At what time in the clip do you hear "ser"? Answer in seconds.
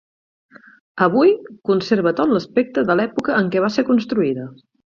3.79-3.87